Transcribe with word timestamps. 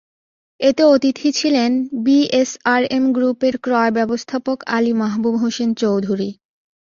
এতে 0.59 0.83
অতিথি 0.85 1.29
ছিলেন 1.31 1.71
বিএসআরএম 2.03 3.05
গ্রুপের 3.13 3.55
ক্রয় 3.57 3.91
ব্যবস্থাপক 3.91 4.57
আলী 4.67 4.93
মাহবুব 4.93 5.35
হোসেন 5.43 5.69
চৌধুরী। 5.73 6.29